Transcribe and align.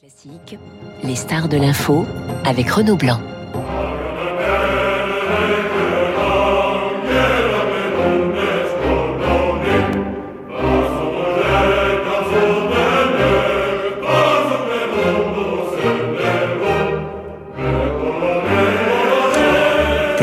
Classique, 0.00 0.58
les 1.04 1.14
stars 1.14 1.50
de 1.50 1.58
l'info 1.58 2.06
avec 2.46 2.70
Renaud 2.70 2.96
Blanc. 2.96 3.20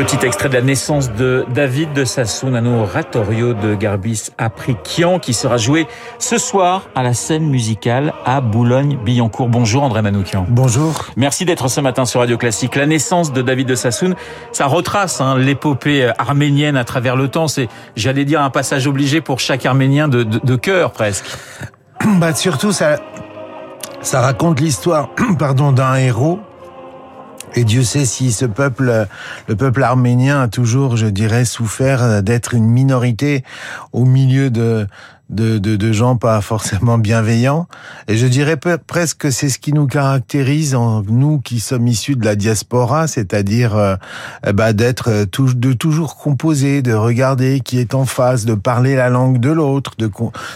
Petit 0.07 0.25
extrait 0.25 0.47
de 0.47 0.53
la 0.53 0.61
naissance 0.61 1.11
de 1.11 1.45
David 1.53 1.91
de 1.91 2.05
Sassoon, 2.05 2.53
un 2.53 2.65
oratorio 2.65 3.53
de 3.53 3.75
Garbis 3.75 4.29
Aprikian 4.37 5.19
qui 5.19 5.33
sera 5.33 5.57
joué 5.57 5.85
ce 6.17 6.37
soir 6.37 6.83
à 6.95 7.03
la 7.03 7.13
scène 7.13 7.45
musicale 7.45 8.13
à 8.23 8.39
Boulogne-Billancourt. 8.39 9.49
Bonjour 9.49 9.83
André 9.83 10.01
Manoukian. 10.01 10.45
Bonjour. 10.47 11.07
Merci 11.17 11.43
d'être 11.43 11.67
ce 11.67 11.81
matin 11.81 12.05
sur 12.05 12.21
Radio 12.21 12.37
Classique. 12.37 12.77
La 12.77 12.85
naissance 12.85 13.33
de 13.33 13.41
David 13.41 13.67
de 13.67 13.75
Sassoon, 13.75 14.15
ça 14.53 14.67
retrace 14.67 15.19
hein, 15.19 15.37
l'épopée 15.37 16.09
arménienne 16.17 16.77
à 16.77 16.85
travers 16.85 17.17
le 17.17 17.27
temps. 17.27 17.49
C'est, 17.49 17.67
j'allais 17.97 18.23
dire, 18.23 18.41
un 18.41 18.49
passage 18.49 18.87
obligé 18.87 19.19
pour 19.19 19.41
chaque 19.41 19.65
Arménien 19.65 20.07
de, 20.07 20.23
de, 20.23 20.39
de 20.41 20.55
cœur 20.55 20.91
presque. 20.93 21.25
Bah 22.05 22.33
surtout 22.33 22.71
ça, 22.71 22.99
ça 23.99 24.21
raconte 24.21 24.61
l'histoire, 24.61 25.09
pardon, 25.37 25.73
d'un 25.73 25.95
héros 25.95 26.39
et 27.55 27.63
Dieu 27.63 27.83
sait 27.83 28.05
si 28.05 28.31
ce 28.31 28.45
peuple, 28.45 29.07
le 29.47 29.55
peuple 29.55 29.83
arménien 29.83 30.41
a 30.41 30.47
toujours, 30.47 30.97
je 30.97 31.07
dirais, 31.07 31.45
souffert 31.45 32.21
d'être 32.21 32.53
une 32.53 32.67
minorité 32.67 33.43
au 33.93 34.05
milieu 34.05 34.49
de, 34.49 34.87
de, 35.29 35.57
de, 35.57 35.75
de, 35.75 35.91
gens 35.91 36.15
pas 36.15 36.39
forcément 36.41 36.97
bienveillants. 36.97 37.67
Et 38.07 38.15
je 38.15 38.27
dirais 38.27 38.57
presque 38.57 39.17
que 39.17 39.31
c'est 39.31 39.49
ce 39.49 39.59
qui 39.59 39.73
nous 39.73 39.87
caractérise, 39.87 40.73
en 40.73 41.03
nous 41.03 41.39
qui 41.39 41.59
sommes 41.59 41.87
issus 41.87 42.15
de 42.15 42.23
la 42.23 42.35
diaspora, 42.35 43.07
c'est-à-dire 43.07 43.75
euh, 43.75 43.95
bah, 44.53 44.73
d'être 44.73 45.09
euh, 45.09 45.25
de 45.25 45.73
toujours 45.73 46.15
composer, 46.15 46.81
de 46.81 46.93
regarder 46.93 47.59
qui 47.59 47.79
est 47.79 47.93
en 47.93 48.05
face, 48.05 48.45
de 48.45 48.55
parler 48.55 48.95
la 48.95 49.09
langue 49.09 49.39
de 49.39 49.51
l'autre, 49.51 49.93
de, 49.97 50.09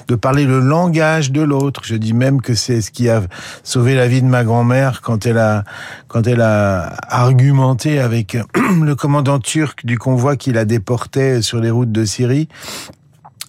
de 0.08 0.16
parler 0.16 0.45
le 0.45 0.59
langage 0.59 1.31
de 1.31 1.41
l'autre. 1.41 1.81
Je 1.83 1.95
dis 1.95 2.13
même 2.13 2.41
que 2.41 2.53
c'est 2.53 2.81
ce 2.81 2.91
qui 2.91 3.09
a 3.09 3.22
sauvé 3.63 3.95
la 3.95 4.08
vie 4.08 4.22
de 4.22 4.28
ma 4.28 4.44
grand-mère 4.44 5.02
quand 5.02 5.25
elle 5.25 5.38
a 5.38 5.63
quand 6.08 6.28
elle 6.28 6.41
a 6.41 6.94
argumenté 7.08 8.00
avec 8.00 8.38
le 8.81 8.95
commandant 8.95 9.39
turc 9.39 9.85
du 9.85 9.97
convoi 9.97 10.35
qui 10.35 10.52
la 10.52 10.66
déportait 10.66 11.41
sur 11.41 11.59
les 11.59 11.69
routes 11.69 11.91
de 11.91 12.06
Syrie 12.06 12.47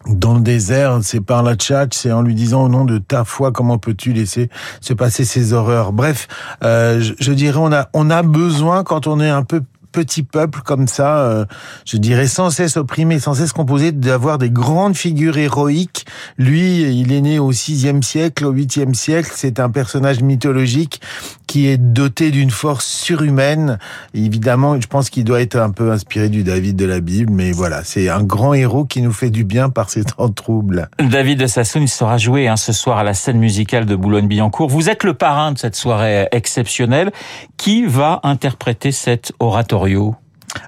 dans 0.06 0.34
le 0.34 0.40
désert, 0.40 0.98
c'est 1.02 1.20
par 1.20 1.42
la 1.42 1.54
tchatch, 1.54 1.96
c'est 1.96 2.12
en 2.12 2.22
lui 2.22 2.34
disant 2.34 2.64
au 2.64 2.68
nom 2.68 2.84
de 2.84 2.98
ta 2.98 3.24
foi, 3.24 3.52
comment 3.52 3.78
peux-tu 3.78 4.12
laisser 4.12 4.50
se 4.80 4.94
passer 4.94 5.24
ces 5.24 5.52
horreurs? 5.52 5.92
Bref, 5.92 6.28
euh, 6.64 7.00
je, 7.00 7.14
je, 7.18 7.32
dirais 7.32 7.58
on 7.60 7.72
a 7.72 7.88
on 7.92 8.10
a 8.10 8.22
besoin 8.22 8.84
quand 8.84 9.06
on 9.06 9.20
est 9.20 9.30
un 9.30 9.44
peu 9.44 9.62
petit 9.92 10.22
peuple 10.22 10.60
comme 10.64 10.88
ça, 10.88 11.20
euh, 11.20 11.44
je 11.84 11.96
dirais 11.96 12.26
sans 12.26 12.50
cesse 12.50 12.76
opprimé, 12.76 13.18
sans 13.18 13.34
cesse 13.34 13.52
composé, 13.52 13.92
d'avoir 13.92 14.38
des 14.38 14.50
grandes 14.50 14.96
figures 14.96 15.36
héroïques. 15.36 16.06
Lui, 16.38 16.82
il 16.82 17.12
est 17.12 17.20
né 17.20 17.38
au 17.38 17.52
sixième 17.52 18.02
siècle, 18.02 18.46
au 18.46 18.50
huitième 18.50 18.94
siècle. 18.94 19.30
C'est 19.34 19.60
un 19.60 19.70
personnage 19.70 20.22
mythologique 20.22 21.00
qui 21.46 21.68
est 21.68 21.76
doté 21.76 22.30
d'une 22.30 22.50
force 22.50 22.86
surhumaine. 22.86 23.78
Évidemment, 24.14 24.80
je 24.80 24.86
pense 24.86 25.10
qu'il 25.10 25.24
doit 25.24 25.42
être 25.42 25.56
un 25.56 25.70
peu 25.70 25.92
inspiré 25.92 26.28
du 26.30 26.42
David 26.42 26.76
de 26.76 26.86
la 26.86 27.00
Bible, 27.00 27.30
mais 27.30 27.52
voilà, 27.52 27.84
c'est 27.84 28.08
un 28.08 28.22
grand 28.22 28.54
héros 28.54 28.86
qui 28.86 29.02
nous 29.02 29.12
fait 29.12 29.30
du 29.30 29.44
bien 29.44 29.68
par 29.68 29.90
ses 29.90 30.04
temps 30.04 30.30
troubles. 30.30 30.88
David 30.98 31.40
de 31.40 31.46
Sassoon 31.46 31.86
sera 31.86 32.16
joué 32.16 32.48
hein, 32.48 32.56
ce 32.56 32.72
soir 32.72 32.98
à 32.98 33.04
la 33.04 33.12
scène 33.12 33.38
musicale 33.38 33.84
de 33.84 33.94
Boulogne-Billancourt. 33.94 34.68
Vous 34.68 34.88
êtes 34.88 35.04
le 35.04 35.12
parrain 35.14 35.52
de 35.52 35.58
cette 35.58 35.76
soirée 35.76 36.26
exceptionnelle. 36.32 37.10
Qui 37.56 37.86
va 37.86 38.18
interpréter 38.24 38.90
cet 38.90 39.32
oratoire 39.38 39.81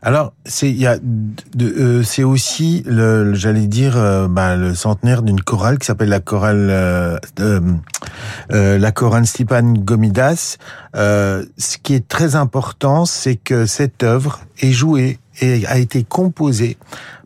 alors 0.02 0.32
c'est 0.46 0.74
euh, 0.86 2.02
aussi 2.24 2.82
le 2.86 3.34
j'allais 3.34 3.66
dire 3.66 3.96
euh, 3.96 4.28
bah, 4.28 4.56
le 4.56 4.74
centenaire 4.74 5.22
d'une 5.22 5.40
chorale 5.40 5.78
qui 5.78 5.86
s'appelle 5.86 6.08
la 6.08 6.20
chorale 6.20 6.68
euh, 6.70 7.18
euh 7.38 8.78
la 8.78 8.92
chorale 8.92 9.26
Stipan 9.26 9.74
Gomidas. 9.74 10.56
ce 10.94 11.78
qui 11.82 11.94
est 11.94 12.06
très 12.06 12.36
important, 12.36 13.04
c'est 13.04 13.36
que 13.36 13.66
cette 13.66 14.02
œuvre 14.02 14.40
est 14.60 14.72
jouée 14.72 15.18
et 15.40 15.66
a 15.66 15.78
été 15.78 16.04
composée 16.04 16.76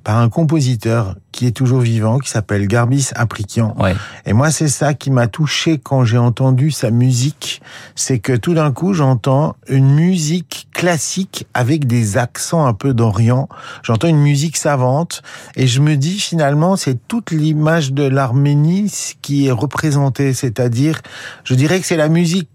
par 0.09 0.17
un 0.17 0.31
compositeur 0.31 1.17
qui 1.33 1.47
est 1.47 1.51
toujours 1.51 1.81
vivant, 1.81 2.19
qui 2.19 2.31
s'appelle 2.31 2.67
Garbis 2.67 3.11
Aprikian. 3.15 3.75
Ouais. 3.79 3.95
Et 4.25 4.33
moi, 4.33 4.51
c'est 4.51 4.69
ça 4.69 4.95
qui 4.95 5.11
m'a 5.11 5.27
touché 5.27 5.77
quand 5.77 6.03
j'ai 6.03 6.17
entendu 6.17 6.71
sa 6.71 6.91
musique. 6.91 7.61
C'est 7.95 8.19
que 8.19 8.33
tout 8.33 8.55
d'un 8.55 8.73
coup, 8.73 8.95
j'entends 8.95 9.55
une 9.69 9.95
musique 9.95 10.69
classique 10.73 11.47
avec 11.53 11.87
des 11.87 12.17
accents 12.17 12.65
un 12.65 12.73
peu 12.73 12.95
d'Orient. 12.95 13.51
J'entends 13.83 14.09
une 14.09 14.23
musique 14.23 14.57
savante 14.57 15.21
et 15.57 15.67
je 15.67 15.83
me 15.83 15.95
dis 15.97 16.19
finalement, 16.19 16.77
c'est 16.77 16.97
toute 17.07 17.31
l'image 17.31 17.93
de 17.93 18.05
l'Arménie 18.05 18.91
qui 19.21 19.49
est 19.49 19.53
représentée. 19.53 20.33
C'est-à-dire, 20.33 21.03
je 21.45 21.53
dirais 21.53 21.81
que 21.81 21.87
c'est 21.87 21.99
la 21.99 22.09
musique 22.09 22.49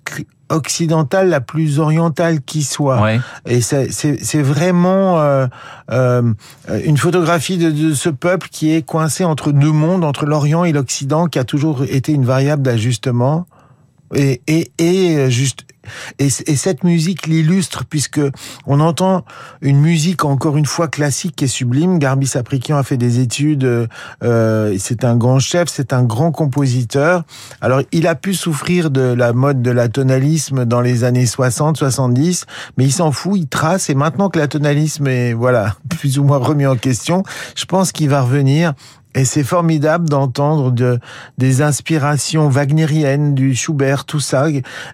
occidentale 0.53 1.29
la 1.29 1.41
plus 1.41 1.79
orientale 1.79 2.41
qui 2.41 2.63
soit. 2.63 3.01
Ouais. 3.01 3.19
Et 3.45 3.61
c'est 3.61 4.41
vraiment 4.41 5.19
euh, 5.19 5.47
euh, 5.91 6.33
une 6.85 6.97
photographie 6.97 7.42
de, 7.51 7.93
ce 7.93 8.09
peuple 8.09 8.47
qui 8.49 8.73
est 8.73 8.81
coincé 8.81 9.23
entre 9.23 9.51
deux 9.51 9.71
mondes, 9.71 10.03
entre 10.03 10.25
l'Orient 10.25 10.63
et 10.63 10.71
l'Occident, 10.71 11.27
qui 11.27 11.39
a 11.39 11.43
toujours 11.43 11.83
été 11.83 12.13
une 12.13 12.25
variable 12.25 12.63
d'ajustement. 12.63 13.45
Et, 14.15 14.41
et, 14.47 14.71
et 14.77 15.31
juste 15.31 15.65
et, 16.19 16.27
et, 16.27 16.55
cette 16.55 16.83
musique 16.83 17.27
l'illustre 17.27 17.83
puisque 17.85 18.21
on 18.65 18.79
entend 18.79 19.25
une 19.61 19.79
musique 19.79 20.23
encore 20.23 20.57
une 20.57 20.65
fois 20.65 20.87
classique 20.87 21.41
et 21.43 21.47
sublime. 21.47 21.99
Garbi 21.99 22.27
Saprikian 22.27 22.77
a 22.77 22.83
fait 22.83 22.97
des 22.97 23.19
études, 23.19 23.89
euh, 24.23 24.75
c'est 24.79 25.03
un 25.03 25.15
grand 25.15 25.39
chef, 25.39 25.67
c'est 25.69 25.93
un 25.93 26.03
grand 26.03 26.31
compositeur. 26.31 27.23
Alors 27.61 27.81
il 27.91 28.07
a 28.07 28.15
pu 28.15 28.33
souffrir 28.33 28.91
de 28.91 29.01
la 29.01 29.33
mode 29.33 29.61
de 29.61 29.71
l'atonalisme 29.71 30.65
dans 30.65 30.81
les 30.81 31.03
années 31.03 31.25
60, 31.25 31.77
70, 31.77 32.45
mais 32.77 32.85
il 32.85 32.93
s'en 32.93 33.11
fout, 33.11 33.33
il 33.35 33.47
trace 33.47 33.89
et 33.89 33.95
maintenant 33.95 34.29
que 34.29 34.39
l'atonalisme 34.39 35.07
est 35.07 35.33
voilà 35.33 35.75
plus 35.89 36.17
ou 36.17 36.23
moins 36.23 36.37
remis 36.37 36.65
en 36.65 36.75
question, 36.75 37.23
je 37.55 37.65
pense 37.65 37.91
qu'il 37.91 38.09
va 38.09 38.21
revenir 38.21 38.73
et 39.15 39.25
c'est 39.25 39.43
formidable 39.43 40.09
d'entendre 40.09 40.71
de, 40.71 40.99
des 41.37 41.61
inspirations 41.61 42.49
wagnériennes, 42.49 43.35
du 43.35 43.55
Schubert, 43.55 44.05
tout 44.05 44.19
ça. 44.19 44.47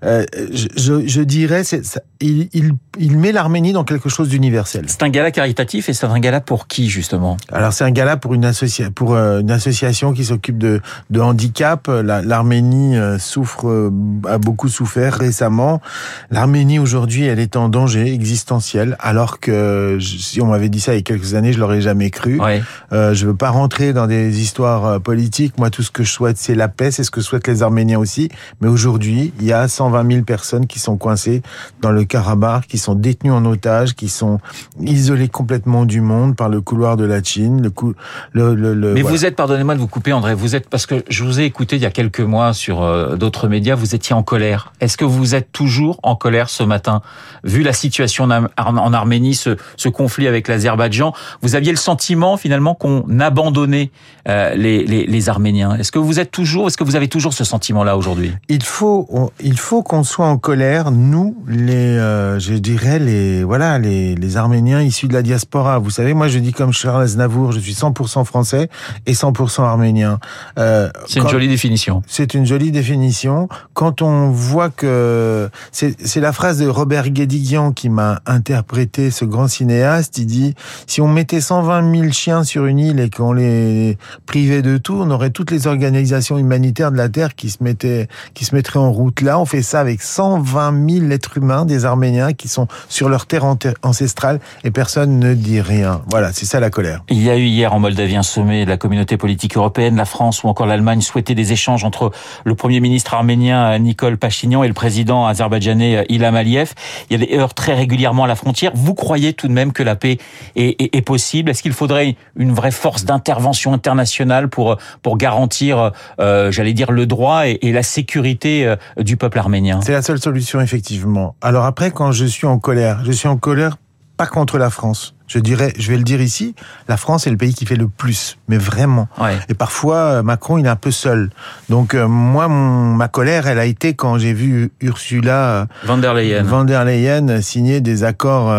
Euh, 0.03 0.25
je, 0.51 1.07
je, 1.07 1.21
dirais, 1.21 1.63
c'est, 1.63 1.81
il, 2.19 2.49
il, 2.53 2.73
il 2.97 3.17
met 3.17 3.31
l'Arménie 3.31 3.73
dans 3.73 3.83
quelque 3.83 4.09
chose 4.09 4.29
d'universel. 4.29 4.85
C'est 4.87 5.03
un 5.03 5.09
gala 5.09 5.31
caritatif 5.31 5.89
et 5.89 5.93
c'est 5.93 6.05
un 6.05 6.19
gala 6.19 6.41
pour 6.41 6.67
qui 6.67 6.89
justement? 6.89 7.37
Alors 7.51 7.73
c'est 7.73 7.83
un 7.83 7.91
gala 7.91 8.17
pour 8.17 8.33
une, 8.33 8.45
associa 8.45 8.91
pour 8.91 9.13
euh, 9.13 9.39
une 9.39 9.51
association 9.51 10.13
qui 10.13 10.25
s'occupe 10.25 10.57
de, 10.57 10.81
de 11.09 11.19
handicap. 11.19 11.87
L'Arménie 11.87 12.97
euh, 12.97 13.17
souffre, 13.19 13.91
a 14.27 14.37
beaucoup 14.37 14.67
souffert 14.67 15.13
récemment. 15.13 15.81
L'Arménie 16.29 16.79
aujourd'hui, 16.79 17.25
elle 17.25 17.39
est 17.39 17.55
en 17.55 17.69
danger 17.69 18.13
existentiel, 18.13 18.97
alors 18.99 19.39
que 19.39 19.97
si 20.01 20.41
on 20.41 20.47
m'avait 20.47 20.69
dit 20.69 20.79
ça 20.79 20.93
il 20.93 20.97
y 20.97 20.99
a 20.99 21.03
quelques 21.03 21.35
années, 21.35 21.53
je 21.53 21.59
l'aurais 21.59 21.81
jamais 21.81 22.09
cru. 22.09 22.39
Ouais. 22.39 22.61
Euh, 22.91 23.13
je 23.13 23.27
veux 23.27 23.35
pas 23.35 23.49
rentrer 23.49 23.93
dans 23.93 24.07
des 24.09 24.41
histoires 24.41 24.99
politiques. 24.99 25.57
Moi, 25.57 25.69
tout 25.69 25.83
ce 25.83 25.91
que 25.91 26.03
je 26.03 26.11
souhaite, 26.11 26.37
c'est 26.37 26.55
la 26.55 26.67
paix. 26.67 26.91
C'est 26.91 27.03
ce 27.03 27.11
que 27.11 27.21
souhaitent 27.21 27.47
les 27.47 27.63
Arméniens 27.63 27.99
aussi. 27.99 28.29
Mais 28.59 28.67
aujourd'hui, 28.67 29.33
il 29.39 29.45
y 29.45 29.53
a 29.53 29.67
120 29.67 30.11
000 30.11 30.23
personnes 30.25 30.67
qui 30.67 30.79
sont 30.79 30.97
coincées 30.97 31.41
dans 31.81 31.91
le 31.91 32.03
Karabakh, 32.03 32.67
qui 32.67 32.77
sont 32.77 32.95
détenus 32.95 33.33
en 33.33 33.45
otage, 33.45 33.95
qui 33.95 34.09
sont 34.09 34.39
isolés 34.81 35.29
complètement 35.29 35.85
du 35.85 36.01
monde 36.01 36.35
par 36.35 36.49
le 36.49 36.61
couloir 36.61 36.97
de 36.97 37.05
la 37.05 37.23
Chine. 37.23 37.61
Le, 37.61 37.69
cou 37.69 37.93
le, 38.33 38.55
le, 38.55 38.73
le 38.73 38.93
Mais 38.93 39.01
voilà. 39.01 39.15
vous 39.15 39.25
êtes, 39.25 39.35
pardonnez-moi 39.35 39.75
de 39.75 39.79
vous 39.79 39.87
couper, 39.87 40.11
André, 40.13 40.33
vous 40.33 40.55
êtes, 40.55 40.69
parce 40.69 40.85
que 40.85 41.03
je 41.09 41.23
vous 41.23 41.39
ai 41.39 41.43
écouté 41.45 41.75
il 41.75 41.81
y 41.81 41.85
a 41.85 41.91
quelques 41.91 42.19
mois 42.19 42.53
sur 42.53 42.81
euh, 42.81 43.15
d'autres 43.15 43.47
médias, 43.47 43.75
vous 43.75 43.95
étiez 43.95 44.15
en 44.15 44.23
colère. 44.23 44.73
Est-ce 44.81 44.97
que 44.97 45.05
vous 45.05 45.35
êtes 45.35 45.51
toujours 45.51 45.99
en 46.03 46.15
colère 46.15 46.49
ce 46.49 46.63
matin 46.63 47.01
Vu 47.43 47.63
la 47.63 47.73
situation 47.73 48.25
en, 48.25 48.47
en 48.57 48.93
Arménie, 48.93 49.35
ce, 49.35 49.55
ce 49.77 49.89
conflit 49.89 50.27
avec 50.27 50.47
l'Azerbaïdjan, 50.47 51.13
vous 51.41 51.55
aviez 51.55 51.71
le 51.71 51.77
sentiment 51.77 52.37
finalement 52.37 52.75
qu'on 52.75 53.19
abandonnait 53.19 53.91
euh, 54.27 54.53
les, 54.55 54.85
les, 54.85 55.05
les, 55.05 55.29
Arméniens. 55.29 55.75
Est-ce 55.77 55.91
que 55.91 55.99
vous 55.99 56.19
êtes 56.19 56.31
toujours, 56.31 56.67
est-ce 56.67 56.77
que 56.77 56.83
vous 56.83 56.95
avez 56.95 57.07
toujours 57.07 57.33
ce 57.33 57.43
sentiment-là 57.43 57.97
aujourd'hui? 57.97 58.33
Il 58.49 58.63
faut, 58.63 59.07
on, 59.09 59.29
il 59.41 59.57
faut 59.57 59.81
qu'on 59.81 60.03
soit 60.03 60.27
en 60.27 60.37
colère, 60.37 60.91
nous, 60.91 61.37
les, 61.47 61.73
euh, 61.73 62.37
je 62.39 62.53
dirais 62.53 62.99
les, 62.99 63.43
voilà, 63.43 63.79
les, 63.79 64.15
les 64.15 64.37
Arméniens 64.37 64.81
issus 64.81 65.07
de 65.07 65.13
la 65.13 65.21
diaspora. 65.21 65.79
Vous 65.79 65.89
savez, 65.89 66.13
moi, 66.13 66.27
je 66.27 66.39
dis 66.39 66.51
comme 66.51 66.73
Charles 66.73 67.03
Aznavour, 67.03 67.53
je 67.53 67.59
suis 67.59 67.73
100% 67.73 68.25
français 68.25 68.69
et 69.05 69.13
100% 69.13 69.63
arménien. 69.63 70.19
Euh, 70.57 70.89
c'est 71.07 71.19
une 71.19 71.29
jolie 71.29 71.47
définition. 71.47 72.03
C'est 72.05 72.33
une 72.33 72.45
jolie 72.45 72.71
définition. 72.71 73.47
Quand 73.73 74.01
on 74.01 74.29
voit 74.29 74.69
que 74.69 75.49
c'est 75.71 76.19
la 76.19 76.33
phrase 76.33 76.59
de 76.59 76.67
Robert 76.67 77.09
Guédiguian 77.09 77.71
qui 77.71 77.89
m'a 77.89 78.21
interprété 78.25 79.11
ce 79.11 79.25
grand 79.25 79.47
cinéaste. 79.47 80.17
Il 80.17 80.25
dit 80.25 80.55
si 80.87 81.01
on 81.01 81.07
mettait 81.07 81.41
120 81.41 81.95
000 81.95 82.11
chiens 82.11 82.43
sur 82.43 82.65
une 82.65 82.79
île 82.79 82.99
et 82.99 83.09
qu'on 83.09 83.33
les 83.33 83.88
privés 84.25 84.61
de 84.61 84.77
tout. 84.77 84.95
On 84.95 85.09
aurait 85.11 85.29
toutes 85.29 85.51
les 85.51 85.67
organisations 85.67 86.37
humanitaires 86.37 86.91
de 86.91 86.97
la 86.97 87.09
terre 87.09 87.35
qui 87.35 87.49
se 87.49 87.63
mettaient, 87.63 88.07
qui 88.33 88.45
se 88.45 88.55
mettraient 88.55 88.79
en 88.79 88.91
route. 88.91 89.21
Là, 89.21 89.39
on 89.39 89.45
fait 89.45 89.61
ça 89.61 89.79
avec 89.79 90.01
120 90.01 90.89
000 90.89 91.11
êtres 91.11 91.37
humains, 91.37 91.65
des 91.65 91.85
Arméniens 91.85 92.33
qui 92.33 92.47
sont 92.47 92.67
sur 92.87 93.09
leur 93.09 93.25
terre 93.25 93.45
ancestrale 93.83 94.39
et 94.63 94.71
personne 94.71 95.19
ne 95.19 95.33
dit 95.33 95.61
rien. 95.61 96.01
Voilà, 96.09 96.33
c'est 96.33 96.45
ça 96.45 96.59
la 96.59 96.69
colère. 96.69 97.03
Il 97.09 97.21
y 97.21 97.29
a 97.29 97.37
eu 97.37 97.45
hier 97.45 97.73
en 97.73 97.79
Moldavie 97.79 98.15
un 98.15 98.23
sommet 98.23 98.65
de 98.65 98.69
la 98.69 98.77
communauté 98.77 99.17
politique 99.17 99.57
européenne, 99.57 99.95
la 99.95 100.05
France 100.05 100.43
ou 100.43 100.47
encore 100.47 100.67
l'Allemagne 100.67 101.01
souhaitaient 101.01 101.35
des 101.35 101.51
échanges 101.51 101.83
entre 101.83 102.11
le 102.45 102.55
premier 102.55 102.79
ministre 102.79 103.13
arménien 103.13 103.77
Nicole 103.79 104.17
Pachinian 104.17 104.63
et 104.63 104.67
le 104.67 104.73
président 104.73 105.25
azerbaïdjanais 105.25 106.05
Ilham 106.09 106.35
Aliyev. 106.35 106.73
Il 107.09 107.19
y 107.19 107.23
a 107.23 107.25
des 107.25 107.37
heurts 107.37 107.53
très 107.53 107.73
régulièrement 107.73 108.25
à 108.25 108.27
la 108.27 108.35
frontière. 108.35 108.71
Vous 108.75 108.93
croyez 108.93 109.33
tout 109.33 109.47
de 109.47 109.53
même 109.53 109.71
que 109.71 109.83
la 109.83 109.95
paix 109.95 110.17
est, 110.55 110.95
est, 110.95 111.01
possible? 111.01 111.49
Est-ce 111.49 111.63
qu'il 111.63 111.73
faudrait 111.73 112.15
une 112.35 112.53
vraie 112.53 112.71
force 112.71 113.05
d'intervention 113.05 113.73
internationale 113.79 114.49
pour 114.49 114.77
pour 115.01 115.17
garantir, 115.17 115.91
euh, 116.19 116.51
j'allais 116.51 116.73
dire, 116.73 116.91
le 116.91 117.05
droit 117.05 117.47
et, 117.47 117.71
la 117.71 117.83
sécurité 117.83 118.65
euh, 118.65 118.75
du 118.97 119.15
peuple 119.15 119.39
arménien 119.39 119.79
C'est 119.81 119.93
la 119.93 120.01
seule 120.01 120.19
solution, 120.19 120.59
effectivement. 120.59 121.35
Alors 121.41 121.65
après, 121.65 121.91
quand 121.91 122.11
je 122.11 122.25
suis 122.25 122.47
en 122.47 122.59
colère, 122.59 123.01
je 123.05 123.11
suis 123.11 123.27
en 123.27 123.37
colère 123.37 123.77
pas 124.17 124.27
contre 124.27 124.57
la 124.57 124.69
France 124.69 125.15
je 125.29 125.37
dirais, 125.37 125.73
je 125.77 125.91
vais 125.91 125.97
le 125.97 126.03
dire 126.03 126.21
ici, 126.21 126.55
la 126.87 126.97
France 126.97 127.27
est 127.27 127.29
le 127.29 127.37
pays 127.37 127.53
qui 127.53 127.67
fait 127.67 127.75
le 127.75 127.87
plus, 127.87 128.37
mais 128.47 128.57
vraiment. 128.57 129.07
Et 129.47 129.53
parfois, 129.53 129.95
euh, 129.95 130.23
Macron, 130.23 130.57
il 130.57 130.65
est 130.65 130.69
un 130.69 130.75
peu 130.75 130.91
seul. 130.91 131.29
Donc 131.69 131.93
euh, 131.93 132.07
moi, 132.07 132.47
mon, 132.47 132.95
ma 132.95 133.07
colère, 133.07 133.47
elle 133.47 133.59
a 133.59 133.65
été 133.65 133.93
quand 133.93 134.17
j'ai 134.17 134.33
vu 134.33 134.71
Ursula 134.81 135.49
euh, 135.49 135.65
von 135.85 135.99
der 135.99 136.15
Leyen, 136.15 136.43
von 136.43 136.63
der 136.63 136.83
Leyen 136.83 137.41
signer 137.41 137.79
des 137.79 138.03
accords 138.03 138.51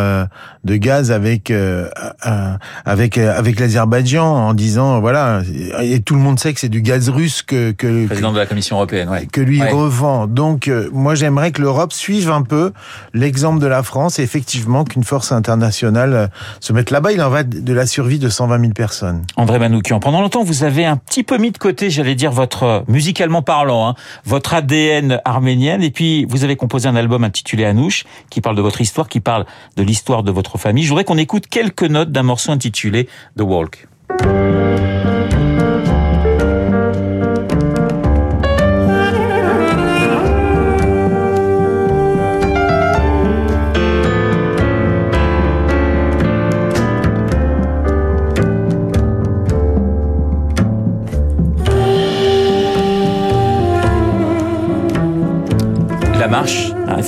de 0.65 0.77
gaz 0.77 1.11
avec 1.11 1.53
avec 2.85 3.19
avec 3.19 3.59
l'Azerbaïdjan 3.59 4.25
en 4.25 4.55
disant 4.55 5.01
voilà, 5.01 5.43
et 5.81 6.01
tout 6.01 6.15
le 6.15 6.21
monde 6.21 6.39
sait 6.39 6.55
que 6.55 6.61
c'est 6.61 6.69
du 6.69 6.83
gaz 6.83 7.09
russe 7.09 7.43
que 7.43 7.73
que 7.73 7.87
le 7.89 8.07
président 8.07 8.33
de 8.33 8.39
la 8.39 8.47
Commission 8.47 8.77
européenne, 8.77 9.09
ouais. 9.09 9.27
que 9.27 9.41
lui 9.41 9.63
revend. 9.63 10.29
Donc 10.29 10.71
moi, 10.93 11.17
j'aimerais 11.17 11.51
que 11.51 11.63
l'Europe 11.63 11.93
suive 11.93 12.31
un 12.31 12.43
peu 12.43 12.73
l'exemple 13.13 13.61
de 13.61 13.67
la 13.67 13.83
France 13.83 14.21
et 14.21 14.23
effectivement 14.23 14.85
qu'une 14.85 15.05
force 15.05 15.33
internationale 15.33 16.31
se 16.61 16.73
mettre 16.73 16.93
là-bas, 16.93 17.13
il 17.13 17.23
en 17.23 17.31
va 17.31 17.43
de 17.43 17.73
la 17.73 17.87
survie 17.87 18.19
de 18.19 18.29
120 18.29 18.61
000 18.61 18.73
personnes. 18.73 19.25
André 19.37 19.59
Manoukian, 19.59 19.99
pendant 19.99 20.21
longtemps, 20.21 20.45
vous 20.45 20.63
avez 20.63 20.85
un 20.85 20.97
petit 20.97 21.23
peu 21.23 21.39
mis 21.39 21.51
de 21.51 21.59
côté, 21.59 21.91
j'allais 21.91 22.15
dire, 22.15 22.31
votre, 22.31 22.63
euh, 22.63 22.81
musicalement 22.87 23.43
parlant, 23.43 23.89
hein, 23.89 23.95
votre 24.25 24.55
ADN 24.55 25.21
arménienne, 25.25 25.83
et 25.83 25.91
puis 25.91 26.27
vous 26.27 26.45
avez 26.45 26.57
composé 26.57 26.89
un 26.89 26.97
album 26.97 27.25
intitulé 27.25 27.65
Anouche, 27.65 28.05
qui 28.29 28.41
parle 28.41 28.57
de 28.57 28.63
votre 28.63 28.81
histoire, 28.81 29.09
qui 29.09 29.21
parle 29.21 29.47
de 29.77 29.83
l'histoire 29.83 30.23
de 30.23 30.31
votre 30.31 30.59
famille. 30.59 30.85
Je 30.85 30.91
voudrais 30.91 31.05
qu'on 31.05 31.19
écoute 31.19 31.47
quelques 31.47 31.83
notes 31.83 32.13
d'un 32.13 32.23
morceau 32.23 32.53
intitulé 32.53 33.09
The 33.37 33.43
Walk. 33.43 33.89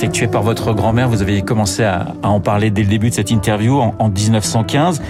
Effectuée 0.03 0.27
par 0.27 0.43
votre 0.43 0.73
grand-mère. 0.73 1.07
Vous 1.07 1.21
avez 1.21 1.43
commencé 1.43 1.81
à, 1.81 2.07
en 2.23 2.41
parler 2.41 2.71
dès 2.71 2.81
le 2.81 2.89
début 2.89 3.09
de 3.09 3.15
cette 3.15 3.31
interview 3.31 3.79
en, 3.79 3.95
en 3.99 4.09
1915. 4.09 5.01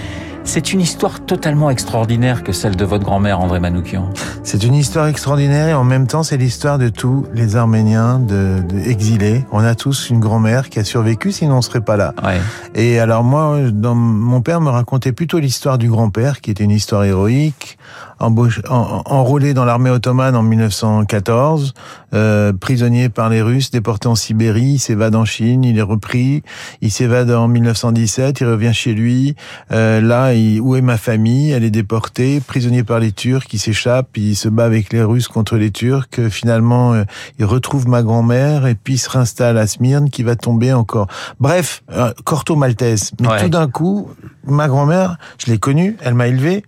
C'est 0.46 0.74
une 0.74 0.80
histoire 0.82 1.24
totalement 1.24 1.70
extraordinaire 1.70 2.44
que 2.44 2.52
celle 2.52 2.76
de 2.76 2.84
votre 2.84 3.02
grand-mère, 3.02 3.40
André 3.40 3.60
Manoukian. 3.60 4.10
C'est 4.42 4.62
une 4.62 4.74
histoire 4.74 5.06
extraordinaire 5.06 5.68
et 5.68 5.74
en 5.74 5.84
même 5.84 6.06
temps, 6.06 6.22
c'est 6.22 6.36
l'histoire 6.36 6.78
de 6.78 6.90
tous 6.90 7.24
les 7.32 7.56
Arméniens 7.56 8.18
de, 8.18 8.62
de, 8.62 8.78
exilés. 8.78 9.46
On 9.52 9.64
a 9.64 9.74
tous 9.74 10.10
une 10.10 10.20
grand-mère 10.20 10.68
qui 10.68 10.78
a 10.78 10.84
survécu, 10.84 11.32
sinon 11.32 11.56
on 11.56 11.62
serait 11.62 11.80
pas 11.80 11.96
là. 11.96 12.12
Ouais. 12.22 12.40
Et 12.74 13.00
alors 13.00 13.24
moi, 13.24 13.58
dans, 13.72 13.94
mon 13.94 14.42
père 14.42 14.60
me 14.60 14.68
racontait 14.68 15.12
plutôt 15.12 15.38
l'histoire 15.38 15.78
du 15.78 15.88
grand-père, 15.88 16.42
qui 16.42 16.50
était 16.50 16.62
une 16.62 16.72
histoire 16.72 17.04
héroïque, 17.04 17.78
embauché, 18.20 18.60
en, 18.68 19.02
enrôlé 19.06 19.54
dans 19.54 19.64
l'armée 19.64 19.90
ottomane 19.90 20.36
en 20.36 20.42
1914, 20.42 21.72
euh, 22.12 22.52
prisonnier 22.52 23.08
par 23.08 23.30
les 23.30 23.40
Russes, 23.42 23.70
déporté 23.70 24.08
en 24.08 24.14
Sibérie, 24.14 24.74
il 24.74 24.78
s'évade 24.78 25.14
en 25.14 25.24
Chine, 25.24 25.64
il 25.64 25.78
est 25.78 25.82
repris, 25.82 26.42
il 26.80 26.90
s'évade 26.90 27.30
en 27.30 27.48
1917, 27.48 28.40
il 28.40 28.46
revient 28.46 28.74
chez 28.74 28.92
lui. 28.92 29.36
Euh, 29.72 30.00
là, 30.00 30.33
où 30.60 30.76
est 30.76 30.80
ma 30.80 30.96
famille? 30.96 31.50
Elle 31.50 31.64
est 31.64 31.70
déportée, 31.70 32.40
prisonnier 32.40 32.82
par 32.82 32.98
les 32.98 33.12
Turcs, 33.12 33.46
il 33.52 33.58
s'échappe, 33.58 34.16
il 34.16 34.36
se 34.36 34.48
bat 34.48 34.64
avec 34.64 34.92
les 34.92 35.02
Russes 35.02 35.28
contre 35.28 35.56
les 35.56 35.70
Turcs. 35.70 36.28
Finalement, 36.30 36.94
euh, 36.94 37.04
il 37.38 37.44
retrouve 37.44 37.88
ma 37.88 38.02
grand-mère 38.02 38.66
et 38.66 38.74
puis 38.74 38.94
il 38.94 38.98
se 38.98 39.10
réinstalle 39.10 39.58
à 39.58 39.66
Smyrne, 39.66 40.10
qui 40.10 40.22
va 40.22 40.36
tomber 40.36 40.72
encore. 40.72 41.08
Bref, 41.40 41.82
euh, 41.92 42.12
Corto 42.24 42.56
Maltese. 42.56 43.12
Mais 43.20 43.42
tout 43.42 43.48
d'un 43.48 43.68
coup, 43.68 44.08
ma 44.46 44.68
grand-mère, 44.68 45.18
je 45.38 45.50
l'ai 45.50 45.58
connue, 45.58 45.96
elle 46.02 46.14
m'a 46.14 46.28
élevé. 46.28 46.64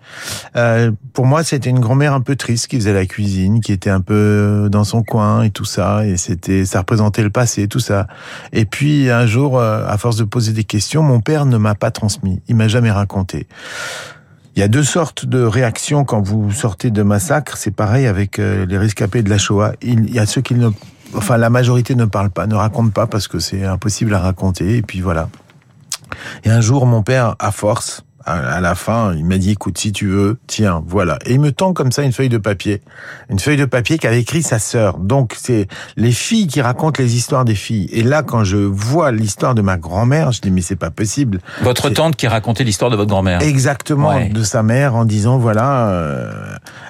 Euh, 0.56 0.92
pour 1.12 1.26
moi, 1.26 1.44
c'était 1.44 1.70
une 1.70 1.80
grand-mère 1.80 2.14
un 2.14 2.20
peu 2.20 2.36
triste 2.36 2.68
qui 2.68 2.76
faisait 2.76 2.92
la 2.92 3.06
cuisine, 3.06 3.60
qui 3.60 3.72
était 3.72 3.90
un 3.90 4.00
peu 4.00 4.68
dans 4.70 4.84
son 4.84 5.02
coin 5.02 5.42
et 5.42 5.50
tout 5.50 5.64
ça. 5.64 6.06
Et 6.06 6.16
c'était, 6.16 6.64
ça 6.64 6.80
représentait 6.80 7.22
le 7.22 7.30
passé, 7.30 7.68
tout 7.68 7.80
ça. 7.80 8.06
Et 8.52 8.64
puis 8.64 9.10
un 9.10 9.26
jour, 9.26 9.60
à 9.60 9.96
force 9.98 10.16
de 10.16 10.24
poser 10.24 10.52
des 10.52 10.64
questions, 10.64 11.02
mon 11.02 11.20
père 11.20 11.46
ne 11.46 11.56
m'a 11.56 11.74
pas 11.74 11.90
transmis. 11.90 12.40
Il 12.48 12.56
m'a 12.56 12.68
jamais 12.68 12.90
raconté. 12.90 13.46
Il 14.54 14.60
y 14.60 14.62
a 14.62 14.68
deux 14.68 14.82
sortes 14.82 15.26
de 15.26 15.42
réactions 15.42 16.04
quand 16.04 16.22
vous 16.22 16.50
sortez 16.50 16.90
de 16.90 17.02
massacre. 17.02 17.58
C'est 17.58 17.70
pareil 17.70 18.06
avec 18.06 18.38
euh, 18.38 18.64
les 18.64 18.78
rescapés 18.78 19.22
de 19.22 19.28
la 19.28 19.36
Shoah. 19.36 19.72
Il 19.82 20.10
y 20.14 20.18
a 20.18 20.24
ceux 20.24 20.40
qui 20.40 20.54
ne, 20.54 20.70
enfin 21.14 21.36
la 21.36 21.50
majorité 21.50 21.94
ne 21.94 22.06
parle 22.06 22.30
pas, 22.30 22.46
ne 22.46 22.54
raconte 22.54 22.94
pas 22.94 23.06
parce 23.06 23.28
que 23.28 23.38
c'est 23.38 23.64
impossible 23.64 24.14
à 24.14 24.20
raconter. 24.20 24.78
Et 24.78 24.82
puis 24.82 25.02
voilà. 25.02 25.28
Et 26.44 26.50
un 26.50 26.62
jour, 26.62 26.86
mon 26.86 27.02
père, 27.02 27.36
à 27.38 27.52
force, 27.52 28.05
à 28.26 28.60
la 28.60 28.74
fin, 28.74 29.14
il 29.14 29.24
m'a 29.24 29.38
dit, 29.38 29.52
écoute, 29.52 29.78
si 29.78 29.92
tu 29.92 30.08
veux, 30.08 30.38
tiens, 30.48 30.82
voilà. 30.86 31.18
Et 31.26 31.34
il 31.34 31.40
me 31.40 31.52
tend 31.52 31.72
comme 31.72 31.92
ça 31.92 32.02
une 32.02 32.12
feuille 32.12 32.28
de 32.28 32.38
papier. 32.38 32.82
Une 33.30 33.38
feuille 33.38 33.56
de 33.56 33.64
papier 33.64 33.98
qu'avait 33.98 34.20
écrit 34.20 34.42
sa 34.42 34.58
sœur. 34.58 34.98
Donc, 34.98 35.34
c'est 35.38 35.68
les 35.96 36.10
filles 36.10 36.48
qui 36.48 36.60
racontent 36.60 37.00
les 37.00 37.14
histoires 37.14 37.44
des 37.44 37.54
filles. 37.54 37.88
Et 37.92 38.02
là, 38.02 38.24
quand 38.24 38.42
je 38.42 38.56
vois 38.56 39.12
l'histoire 39.12 39.54
de 39.54 39.62
ma 39.62 39.76
grand-mère, 39.76 40.32
je 40.32 40.40
dis, 40.40 40.50
mais 40.50 40.60
c'est 40.60 40.76
pas 40.76 40.90
possible. 40.90 41.38
Votre 41.62 41.88
tante 41.90 42.16
qui 42.16 42.26
racontait 42.26 42.64
l'histoire 42.64 42.90
de 42.90 42.96
votre 42.96 43.10
grand-mère. 43.10 43.42
Exactement, 43.42 44.08
ouais. 44.08 44.28
de 44.28 44.42
sa 44.42 44.64
mère, 44.64 44.96
en 44.96 45.04
disant, 45.04 45.38
voilà, 45.38 45.88
euh, 45.90 46.32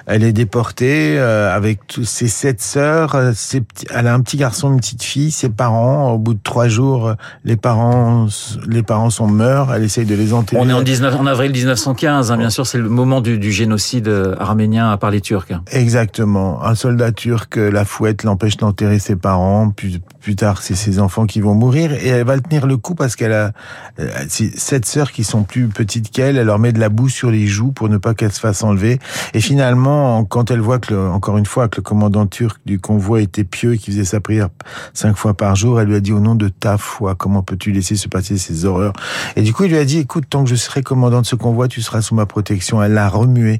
elle 0.07 0.23
est 0.23 0.33
déportée 0.33 1.19
euh, 1.19 1.55
avec 1.55 1.85
tous 1.85 2.05
ses 2.05 2.27
sept 2.27 2.61
sœurs. 2.61 3.13
Euh, 3.13 3.31
ses 3.35 3.61
petits, 3.61 3.85
elle 3.93 4.07
a 4.07 4.13
un 4.13 4.21
petit 4.21 4.37
garçon, 4.37 4.71
une 4.71 4.79
petite 4.79 5.03
fille. 5.03 5.29
Ses 5.29 5.49
parents, 5.49 6.11
au 6.11 6.17
bout 6.17 6.33
de 6.33 6.39
trois 6.41 6.67
jours, 6.67 7.13
les 7.45 7.57
parents, 7.57 8.27
les 8.67 8.81
parents 8.81 9.11
sont 9.11 9.27
morts. 9.27 9.73
Elle 9.73 9.83
essaye 9.83 10.05
de 10.05 10.15
les 10.15 10.33
enterrer. 10.33 10.59
On 10.59 10.67
est 10.67 10.73
en 10.73 10.81
19 10.81 11.15
avril 11.27 11.51
1915, 11.51 12.31
hein, 12.31 12.37
bien 12.37 12.49
sûr, 12.49 12.65
c'est 12.65 12.77
le 12.77 12.89
moment 12.89 13.21
du, 13.21 13.51
génocide 13.51 14.11
arménien 14.39 14.97
par 14.97 15.11
les 15.11 15.21
Turcs. 15.21 15.47
Exactement. 15.71 16.63
Un 16.63 16.75
soldat 16.75 17.11
turc 17.11 17.55
la 17.55 17.85
fouette, 17.85 18.23
l'empêche 18.23 18.57
d'enterrer 18.57 18.99
ses 18.99 19.15
parents. 19.15 19.69
Puis 19.69 20.01
plus 20.21 20.35
tard, 20.35 20.61
c'est 20.61 20.75
ses 20.75 20.99
enfants 20.99 21.25
qui 21.25 21.41
vont 21.41 21.53
mourir. 21.53 21.93
Et 21.93 22.07
elle 22.07 22.25
va 22.25 22.39
tenir 22.39 22.67
le 22.67 22.77
coup 22.77 22.95
parce 22.95 23.15
qu'elle 23.15 23.33
a 23.33 23.51
euh, 23.99 24.09
sept 24.27 24.85
sœurs 24.85 25.11
qui 25.11 25.23
sont 25.23 25.43
plus 25.43 25.67
petites 25.67 26.11
qu'elle. 26.11 26.37
Elle 26.37 26.47
leur 26.47 26.59
met 26.59 26.73
de 26.73 26.79
la 26.79 26.89
boue 26.89 27.09
sur 27.09 27.31
les 27.31 27.47
joues 27.47 27.71
pour 27.71 27.89
ne 27.89 27.97
pas 27.97 28.13
qu'elles 28.13 28.31
se 28.31 28.39
fassent 28.39 28.63
enlever. 28.63 28.99
Et 29.33 29.41
finalement, 29.41 30.25
quand 30.25 30.51
elle 30.51 30.59
voit 30.59 30.79
que, 30.79 30.93
encore 30.93 31.37
une 31.37 31.45
fois, 31.45 31.67
que 31.67 31.77
le 31.77 31.81
commandant 31.81 32.27
turc 32.27 32.59
du 32.65 32.79
convoi 32.79 33.21
était 33.21 33.43
pieux 33.43 33.73
et 33.73 33.77
qu'il 33.77 33.93
faisait 33.93 34.05
sa 34.05 34.19
prière 34.19 34.49
cinq 34.93 35.15
fois 35.15 35.33
par 35.33 35.55
jour, 35.55 35.79
elle 35.79 35.87
lui 35.87 35.95
a 35.95 35.99
dit 35.99 36.13
au 36.13 36.19
nom 36.19 36.35
de 36.35 36.49
ta 36.49 36.77
foi, 36.77 37.15
comment 37.15 37.41
peux-tu 37.41 37.71
laisser 37.71 37.95
se 37.95 38.07
passer 38.07 38.37
ces 38.37 38.65
horreurs? 38.65 38.93
Et 39.35 39.41
du 39.41 39.53
coup, 39.53 39.63
il 39.63 39.71
lui 39.71 39.77
a 39.77 39.85
dit, 39.85 39.99
écoute, 39.99 40.25
tant 40.29 40.43
que 40.43 40.49
je 40.49 40.55
serai 40.55 40.83
commandant 40.83 41.16
de 41.21 41.25
ce 41.25 41.35
convoi, 41.35 41.67
tu 41.67 41.81
seras 41.81 42.01
sous 42.01 42.15
ma 42.15 42.25
protection. 42.25 42.81
Elle 42.81 42.93
l'a 42.93 43.09
remué. 43.09 43.59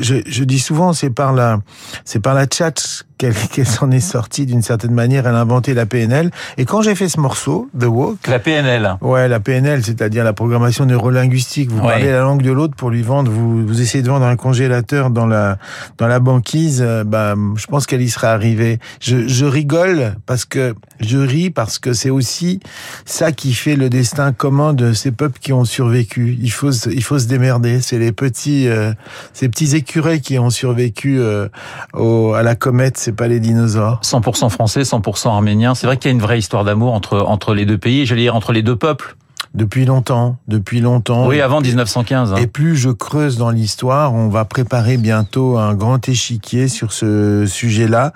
Je, 0.00 0.16
je 0.26 0.44
dis 0.44 0.58
souvent, 0.58 0.92
c'est 0.92 1.10
par 1.10 1.32
la, 1.32 1.60
c'est 2.04 2.20
par 2.20 2.34
la 2.34 2.46
chat 2.50 3.04
qu'elle 3.52 3.66
s'en 3.66 3.90
est 3.90 4.00
sortie 4.00 4.46
d'une 4.46 4.62
certaine 4.62 4.92
manière. 4.92 5.26
Elle 5.26 5.34
a 5.34 5.40
inventé 5.40 5.74
la 5.74 5.86
PNL. 5.86 6.30
Et 6.56 6.64
quand 6.64 6.82
j'ai 6.82 6.94
fait 6.94 7.08
ce 7.08 7.20
morceau, 7.20 7.68
The 7.78 7.84
Walk. 7.84 8.26
La 8.28 8.38
PNL. 8.38 8.96
Ouais, 9.00 9.28
la 9.28 9.40
PNL, 9.40 9.84
c'est-à-dire 9.84 10.24
la 10.24 10.32
programmation 10.32 10.86
neurolinguistique. 10.86 11.70
Vous 11.70 11.80
ouais. 11.80 11.88
parlez 11.88 12.10
la 12.10 12.20
langue 12.20 12.42
de 12.42 12.50
l'autre 12.50 12.74
pour 12.74 12.90
lui 12.90 13.02
vendre. 13.02 13.30
Vous, 13.30 13.66
vous 13.66 13.80
essayez 13.80 14.02
de 14.02 14.08
vendre 14.08 14.26
un 14.26 14.36
congélateur 14.36 15.10
dans 15.10 15.26
la, 15.26 15.58
dans 15.98 16.06
la 16.06 16.20
banquise. 16.20 16.84
Bah, 17.06 17.34
je 17.56 17.66
pense 17.66 17.86
qu'elle 17.86 18.02
y 18.02 18.10
serait 18.10 18.28
arrivée. 18.28 18.78
Je, 19.00 19.28
je 19.28 19.44
rigole 19.44 20.14
parce 20.26 20.44
que, 20.44 20.74
je 21.00 21.18
ris 21.18 21.50
parce 21.50 21.78
que 21.78 21.92
c'est 21.92 22.10
aussi 22.10 22.60
ça 23.04 23.32
qui 23.32 23.52
fait 23.52 23.76
le 23.76 23.90
destin 23.90 24.32
commun 24.32 24.72
de 24.72 24.92
ces 24.92 25.12
peuples 25.12 25.38
qui 25.40 25.52
ont 25.52 25.64
survécu. 25.64 26.38
Il 26.40 26.50
faut, 26.50 26.70
il 26.70 27.02
faut 27.02 27.18
se 27.18 27.26
démerder. 27.26 27.80
C'est 27.80 27.98
les 27.98 28.12
petits, 28.12 28.68
euh, 28.68 28.92
ces 29.32 29.48
petits 29.48 29.76
écureuils 29.76 30.20
qui 30.20 30.38
ont 30.38 30.50
survécu 30.50 31.18
euh, 31.20 31.48
au, 31.94 32.34
à 32.34 32.42
la 32.42 32.54
comète 32.54 33.09
c'est 33.10 33.16
pas 33.16 33.26
les 33.26 33.40
dinosaures. 33.40 34.00
100% 34.04 34.50
français, 34.50 34.82
100% 34.82 35.30
arménien. 35.30 35.74
C'est 35.74 35.88
vrai 35.88 35.96
qu'il 35.96 36.08
y 36.10 36.12
a 36.12 36.14
une 36.14 36.22
vraie 36.22 36.38
histoire 36.38 36.62
d'amour 36.62 36.92
entre 36.92 37.18
entre 37.18 37.54
les 37.54 37.66
deux 37.66 37.76
pays, 37.76 38.06
j'allais 38.06 38.22
dire 38.22 38.36
entre 38.36 38.52
les 38.52 38.62
deux 38.62 38.76
peuples. 38.76 39.16
depuis 39.52 39.84
longtemps, 39.84 40.36
depuis 40.46 40.80
longtemps. 40.80 41.26
Oui, 41.26 41.40
avant 41.40 41.60
1915. 41.60 42.32
Hein. 42.32 42.36
Et 42.36 42.46
plus 42.46 42.76
je 42.76 42.90
creuse 42.90 43.36
dans 43.36 43.50
l'histoire, 43.50 44.14
on 44.14 44.28
va 44.28 44.44
préparer 44.44 44.96
bientôt 44.96 45.58
un 45.58 45.74
grand 45.74 46.08
échiquier 46.08 46.68
sur 46.68 46.92
ce 46.92 47.46
sujet-là, 47.46 48.12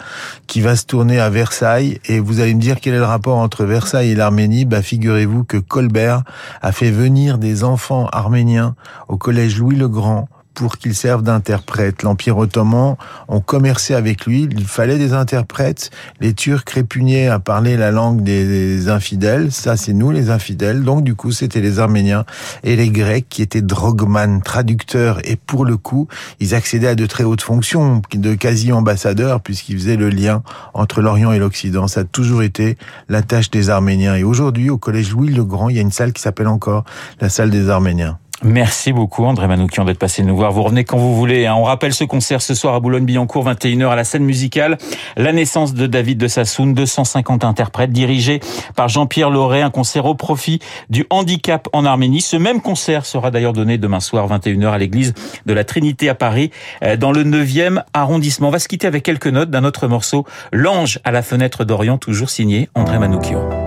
qui 0.46 0.60
va 0.60 0.76
se 0.76 0.86
tourner 0.86 1.18
à 1.18 1.30
Versailles. 1.30 1.98
Et 2.06 2.20
vous 2.20 2.38
allez 2.38 2.54
me 2.54 2.60
dire 2.60 2.78
quel 2.80 2.94
est 2.94 2.98
le 2.98 3.04
rapport 3.04 3.38
entre 3.38 3.64
Versailles 3.64 4.10
et 4.10 4.14
l'Arménie. 4.14 4.64
Bah, 4.64 4.80
figurez-vous 4.80 5.42
que 5.42 5.56
Colbert 5.56 6.22
a 6.62 6.70
fait 6.70 6.92
venir 6.92 7.38
des 7.38 7.64
enfants 7.64 8.06
arméniens 8.12 8.76
au 9.08 9.16
collège 9.16 9.58
Louis 9.58 9.74
le 9.74 9.88
Grand 9.88 10.28
pour 10.54 10.78
qu'il 10.78 10.94
serve 10.94 11.23
d'interprète. 11.23 12.02
L'Empire 12.02 12.38
ottoman 12.38 12.96
ont 13.28 13.40
commercé 13.40 13.94
avec 13.94 14.26
lui, 14.26 14.49
il 14.50 14.64
fallait 14.64 14.99
des 14.99 15.12
interprètes. 15.12 15.90
Les 16.20 16.32
Turcs 16.32 16.64
répugnaient 16.73 17.28
à 17.28 17.38
parler 17.38 17.76
la 17.76 17.90
langue 17.90 18.23
des 18.23 18.88
infidèles, 18.88 19.52
ça 19.52 19.76
c'est 19.76 19.92
nous 19.92 20.11
les 20.11 20.30
infidèles, 20.30 20.82
donc 20.82 21.04
du 21.04 21.14
coup 21.14 21.32
c'était 21.32 21.61
les 21.61 21.78
Arméniens 21.78 22.25
et 22.62 22.76
les 22.76 22.90
Grecs 22.90 23.26
qui 23.28 23.42
étaient 23.42 23.62
drogman, 23.62 24.42
traducteurs, 24.42 25.18
et 25.25 25.37
pour 25.37 25.64
le 25.64 25.76
coup 25.76 26.08
ils 26.40 26.54
accédaient 26.54 26.88
à 26.88 26.94
de 26.94 27.06
très 27.06 27.25
hautes 27.25 27.42
fonctions, 27.42 28.02
de 28.12 28.34
quasi-ambassadeurs, 28.34 29.40
puisqu'ils 29.40 29.78
faisaient 29.78 29.96
le 29.96 30.08
lien 30.08 30.42
entre 30.73 31.00
l'Orient 31.00 31.32
et 31.32 31.38
l'Occident. 31.38 31.88
Ça 31.88 32.00
a 32.00 32.04
toujours 32.04 32.42
été 32.42 32.76
la 33.08 33.23
tâche 33.23 33.50
des 33.50 33.70
Arméniens. 33.70 34.16
Et 34.16 34.25
aujourd'hui, 34.25 34.70
au 34.70 34.78
Collège 34.78 35.12
Louis 35.12 35.28
le 35.28 35.44
Grand, 35.44 35.68
il 35.68 35.76
y 35.76 35.78
a 35.78 35.82
une 35.82 35.92
salle 35.92 36.12
qui 36.12 36.23
s'appelle 36.23 36.49
encore 36.49 36.84
la 37.20 37.28
salle 37.28 37.50
des 37.50 37.68
Arméniens. 37.68 38.18
Merci 38.42 38.92
beaucoup 38.92 39.24
André 39.24 39.46
Manoukian 39.46 39.84
d'être 39.84 39.98
passé 39.98 40.22
nous 40.22 40.36
voir. 40.36 40.52
Vous 40.52 40.62
revenez 40.62 40.84
quand 40.84 40.98
vous 40.98 41.14
voulez. 41.14 41.46
Hein. 41.46 41.54
On 41.56 41.62
rappelle 41.62 41.94
ce 41.94 42.04
concert 42.04 42.42
ce 42.42 42.54
soir 42.54 42.74
à 42.74 42.80
Boulogne-Billancourt, 42.80 43.48
21h 43.48 43.88
à 43.88 43.96
la 43.96 44.04
scène 44.04 44.24
musicale. 44.24 44.76
La 45.16 45.32
naissance 45.32 45.72
de 45.72 45.86
David 45.86 46.18
de 46.18 46.28
Sassoon, 46.28 46.66
250 46.66 47.44
interprètes, 47.44 47.92
dirigé 47.92 48.40
par 48.76 48.88
Jean-Pierre 48.88 49.30
Lauré, 49.30 49.62
un 49.62 49.70
concert 49.70 50.04
au 50.04 50.14
profit 50.14 50.58
du 50.90 51.06
handicap 51.10 51.68
en 51.72 51.84
Arménie. 51.84 52.20
Ce 52.20 52.36
même 52.36 52.60
concert 52.60 53.06
sera 53.06 53.30
d'ailleurs 53.30 53.52
donné 53.54 53.78
demain 53.78 54.00
soir, 54.00 54.28
21h 54.28 54.68
à 54.68 54.78
l'église 54.78 55.14
de 55.46 55.52
la 55.54 55.64
Trinité 55.64 56.08
à 56.08 56.14
Paris, 56.14 56.50
euh, 56.82 56.96
dans 56.96 57.12
le 57.12 57.24
9e 57.24 57.82
arrondissement. 57.94 58.48
On 58.48 58.52
va 58.52 58.58
se 58.58 58.68
quitter 58.68 58.86
avec 58.86 59.04
quelques 59.04 59.28
notes 59.28 59.50
d'un 59.50 59.64
autre 59.64 59.86
morceau, 59.86 60.26
L'ange 60.52 60.98
à 61.04 61.12
la 61.12 61.22
fenêtre 61.22 61.64
d'Orient, 61.64 61.98
toujours 61.98 62.30
signé 62.30 62.68
André 62.74 62.98
Manoukian. 62.98 63.63